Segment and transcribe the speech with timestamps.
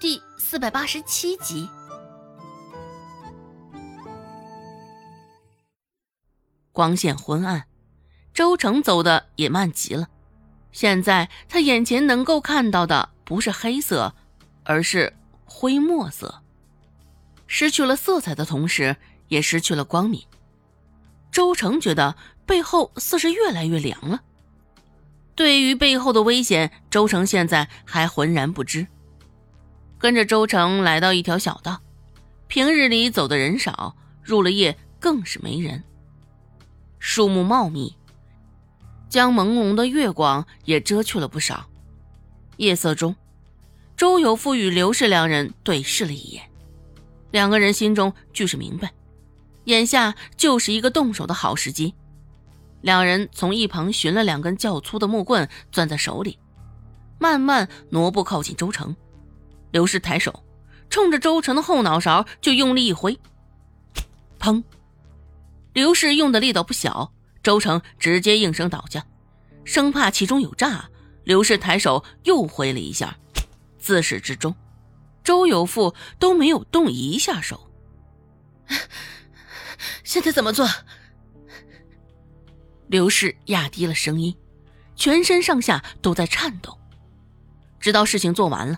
[0.00, 1.68] 第四百八十七集。
[6.72, 7.66] 光线昏暗，
[8.32, 10.08] 周成走的也慢极了。
[10.72, 14.14] 现在他眼前能够看到的不是黑色，
[14.64, 16.42] 而是灰墨色。
[17.46, 18.96] 失去了色彩的同时，
[19.28, 20.24] 也失去了光明。
[21.30, 24.22] 周成觉得背后似是越来越凉了。
[25.34, 28.86] 对于背后的危险，周成现在还浑然不知。
[30.00, 31.78] 跟着周成来到一条小道，
[32.48, 35.84] 平日里走的人少，入了夜更是没人。
[36.98, 37.94] 树木茂密，
[39.10, 41.66] 将朦胧的月光也遮去了不少。
[42.56, 43.14] 夜色中，
[43.94, 46.42] 周有富与刘氏两人对视了一眼，
[47.30, 48.90] 两个人心中俱是明白，
[49.64, 51.94] 眼下就是一个动手的好时机。
[52.80, 56.38] 两人从一旁寻了两根较粗的木棍，攥在手里，
[57.18, 58.96] 慢慢挪步靠近周成。
[59.70, 60.44] 刘氏抬手，
[60.88, 63.18] 冲着周成的后脑勺就用力一挥，
[64.38, 64.62] 砰！
[65.72, 69.06] 刘氏用的力道不小，周成直接应声倒下。
[69.64, 70.90] 生怕其中有诈，
[71.24, 73.16] 刘氏抬手又挥了一下。
[73.78, 74.54] 自始至终，
[75.22, 77.70] 周有富都没有动一下手。
[80.02, 80.68] 现在怎么做？
[82.88, 84.36] 刘氏压低了声音，
[84.96, 86.76] 全身上下都在颤抖。
[87.78, 88.76] 直到事情做完了，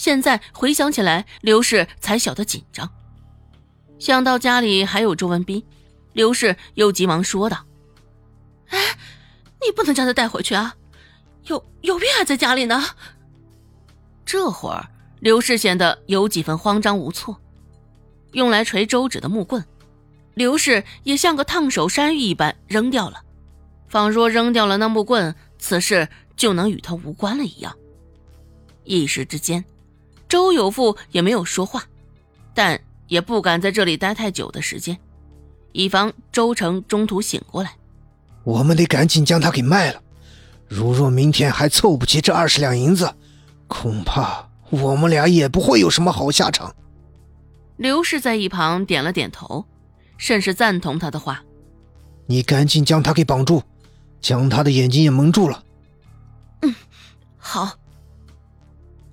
[0.00, 2.90] 现在回想起来，刘氏才晓得紧张。
[3.98, 5.62] 想到家里还有周文斌，
[6.14, 7.66] 刘氏又急忙说道
[8.72, 8.78] ：“哎，
[9.60, 10.74] 你不能将他带回去啊！
[11.44, 12.82] 有有病还在家里呢。”
[14.24, 17.38] 这会儿，刘氏显得有几分慌张无措。
[18.32, 19.62] 用来锤周芷的木棍，
[20.32, 23.22] 刘氏也像个烫手山芋一般扔掉了。
[23.86, 27.76] 仿若扔掉了那木棍，此事就能与他无关了一样。
[28.84, 29.62] 一时之间，
[30.30, 31.84] 周有富也没有说话，
[32.54, 34.96] 但也不敢在这里待太久的时间，
[35.72, 37.76] 以防周成中途醒过来。
[38.44, 40.00] 我们得赶紧将他给卖了。
[40.68, 43.12] 如若明天还凑不齐这二十两银子，
[43.66, 46.72] 恐怕我们俩也不会有什么好下场。
[47.76, 49.66] 刘氏在一旁点了点头，
[50.16, 51.42] 甚是赞同他的话。
[52.26, 53.62] 你赶紧将他给绑住。
[54.20, 55.64] 将他的眼睛也蒙住了。
[56.60, 56.74] 嗯，
[57.38, 57.72] 好。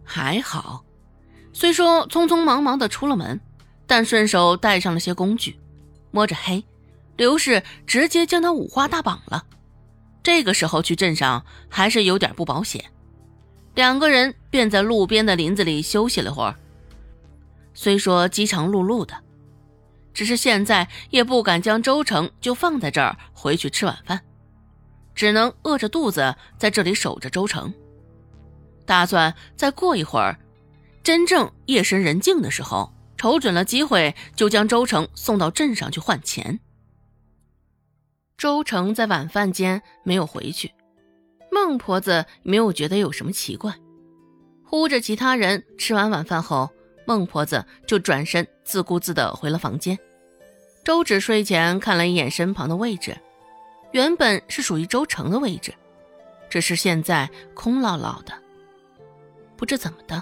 [0.03, 0.84] 还好，
[1.59, 3.41] 虽说匆匆忙忙的出了门，
[3.88, 5.59] 但顺手带上了些工具。
[6.12, 6.63] 摸着黑，
[7.16, 9.44] 刘氏直接将他五花大绑了。
[10.22, 12.85] 这个时候去镇上还是有点不保险。
[13.73, 16.53] 两个人便在路边的林子里休息了会儿。
[17.73, 19.16] 虽说饥肠辘辘的，
[20.13, 24.22] 只是现在也不敢将周成就放在这儿回去吃晚饭。
[25.16, 27.73] 只能饿着肚子在这里守着周成，
[28.85, 30.38] 打算再过一会儿，
[31.07, 36.59] 真正夜深人静的时候，瞅准了机会就将周成送到镇上去换钱。
[38.38, 40.73] 周成在晚饭间没有回去，
[41.50, 43.73] 孟婆子没有觉得有什么奇怪，
[44.66, 46.69] 呼着其他人吃完晚饭后，
[47.06, 49.97] 孟婆子就转身自顾自的回了房间。
[50.84, 53.17] 周芷睡前看了一眼身旁的位置。
[53.94, 55.73] 原本是属于周成的位置，
[56.50, 58.34] 只是现在空落落的。
[59.56, 60.22] 不知怎么的，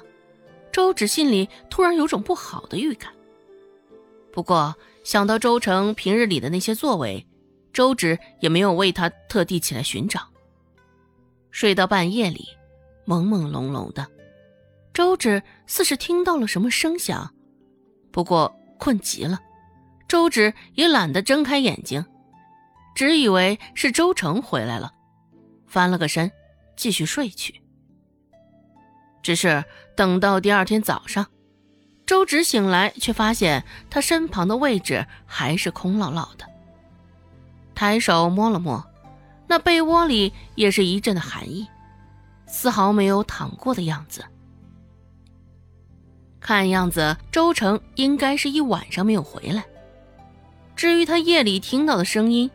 [0.76, 3.10] 周芷心里突然有种不好的预感。
[4.34, 4.76] 不过
[5.06, 7.26] 想到周成平日里的那些作为，
[7.72, 10.28] 周芷也没有为他特地起来寻找。
[11.50, 12.50] 睡到半夜里，
[13.06, 14.06] 朦朦胧胧的，
[14.94, 17.34] 周芷似是听到了什么声响，
[18.12, 19.40] 不过困极了，
[20.10, 22.06] 周芷也懒得睁开眼睛。
[22.94, 24.92] 只以为是周成回来了，
[25.68, 26.30] 翻了个身，
[26.76, 27.62] 继续睡去。
[29.26, 29.66] 只是
[29.96, 31.26] 等到第二天早上，
[32.06, 36.46] 周芷醒来，却发现他身旁的位置还是空落落的。
[37.74, 38.86] 抬手摸了摸，
[39.48, 41.68] 那被窝里也是一阵的寒意，
[42.46, 44.24] 丝毫没有躺过的样子。
[46.40, 49.66] 看样子，周成应该是一晚上没有回来。
[50.76, 52.52] 至于他夜里听到的声音，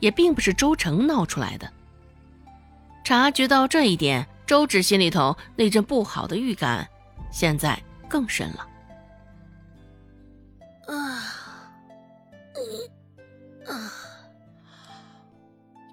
[0.00, 1.72] 也并不是周成闹出来的。
[3.02, 6.88] 察觉到这一点，周芷心里头那阵不好的预感，
[7.32, 8.68] 现在更深了。
[10.86, 10.94] 啊，
[13.66, 13.92] 啊，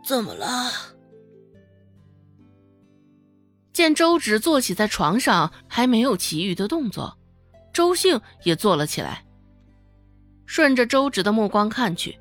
[0.05, 0.71] 怎么了？
[3.73, 7.17] 见周芷坐起在床上，还没有其余的动作，
[7.73, 9.25] 周兴也坐了起来，
[10.45, 12.19] 顺着周芷的目光看去。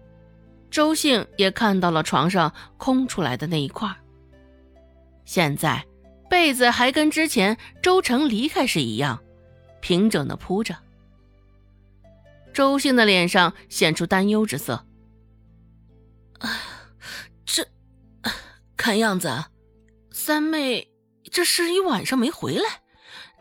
[0.70, 3.94] 周兴也看到了床上空出来的那一块。
[5.26, 5.84] 现在
[6.32, 9.22] 被子还跟之前周成离开时一样，
[9.82, 10.74] 平整的铺着。
[12.54, 14.86] 周信的脸上显出担忧之色。
[17.44, 17.62] 这，
[18.78, 19.44] 看样子，
[20.10, 20.90] 三妹
[21.30, 22.80] 这是一晚上没回来，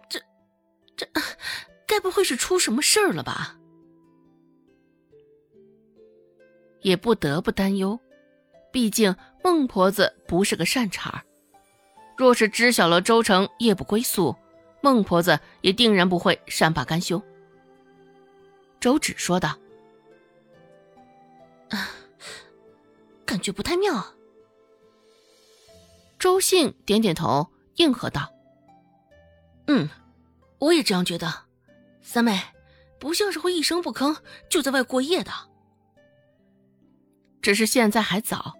[0.09, 0.19] 这，
[0.97, 1.07] 这，
[1.87, 3.57] 该不会是出什么事儿了吧？
[6.81, 7.97] 也不得不担忧，
[8.69, 11.23] 毕竟孟婆子不是个善茬儿。
[12.21, 14.35] 若是知晓了周成夜不归宿，
[14.79, 17.19] 孟婆子也定然不会善罢甘休。
[18.79, 19.57] 周芷说道
[21.69, 21.89] ：“啊，
[23.25, 24.05] 感觉不太妙。”
[26.19, 28.31] 周信点点头，应和道
[29.65, 29.89] ：“嗯，
[30.59, 31.33] 我也这样觉得。
[32.03, 32.39] 三妹
[32.99, 34.15] 不像是会一声不吭
[34.47, 35.31] 就在外过夜的。
[37.41, 38.53] 只是现在还早，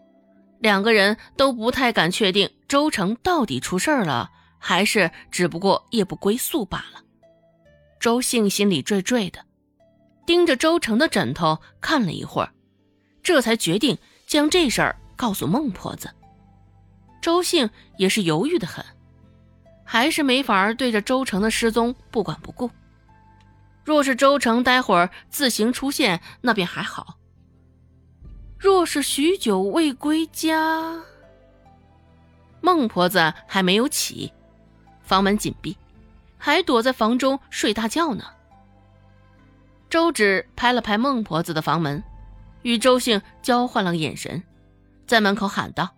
[0.58, 7.04] 两个人都不太敢确定周成到底出事儿了，还是只不过夜不归宿罢了。
[8.00, 9.44] 周信心里惴惴的。”
[10.26, 12.54] 盯着周成的枕头看了一会儿，
[13.22, 16.10] 这才决定将这事儿告诉孟婆子。
[17.22, 18.86] 周兴也是犹豫的很，
[19.84, 22.72] 还是没法对着周成的失踪不管不顾。
[23.84, 27.18] 若是周成待会儿自行出现，那便还好；
[28.58, 31.04] 若是许久未归家，
[32.62, 34.32] 孟婆子还没有起，
[35.02, 35.76] 房门紧闭，
[36.38, 38.24] 还躲在房中睡大觉呢。
[39.90, 42.02] 周芷拍了拍孟婆子的房门，
[42.62, 44.42] 与周兴交换了个眼神，
[45.06, 45.90] 在门口喊道：“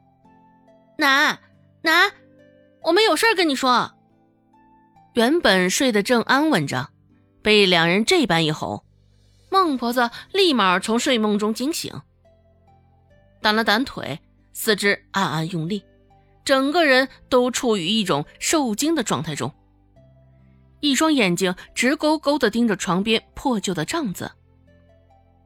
[0.98, 1.38] 奶
[1.82, 2.12] 奶，
[2.82, 3.92] 我们有事跟你说。”
[5.14, 6.90] 原本睡得正安稳着，
[7.44, 8.84] 被两人这般一吼，
[9.52, 11.94] 孟婆子立马从睡梦中惊醒，
[13.44, 14.20] 掸了掸腿，
[14.54, 15.86] 四肢暗暗用力，
[16.46, 19.54] 整个人都处于一种受惊的状态中。
[20.80, 24.32] 一双眼睛直勾勾地盯着床边破旧的帐子。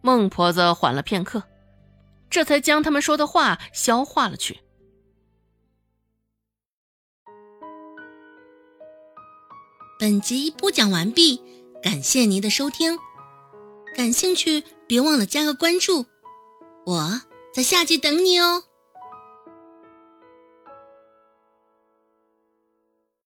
[0.02, 1.44] 孟婆子缓了片刻，
[2.30, 4.60] 这才将他们说的话消化了去。
[10.00, 11.42] 本集播讲完毕，
[11.82, 12.98] 感谢您的收听。
[13.96, 16.06] 感兴趣，别忘了加个关注，
[16.86, 17.22] 我
[17.52, 18.64] 在下集等你哦。